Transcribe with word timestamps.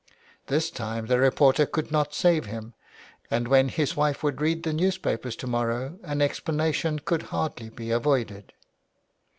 This 0.47 0.71
time 0.71 1.05
the 1.05 1.19
reporter 1.19 1.67
could 1.67 1.91
not 1.91 2.15
save 2.15 2.47
him, 2.47 2.73
and 3.29 3.47
when 3.47 3.69
his 3.69 3.95
wife 3.95 4.23
would 4.23 4.41
read 4.41 4.63
the 4.63 4.73
newspaper 4.73 5.29
to 5.29 5.45
morrow 5.45 5.99
an 6.03 6.23
explanation 6.23 6.97
could 6.97 7.21
hardly 7.29 7.69
be 7.69 7.91
avoided. 7.91 8.51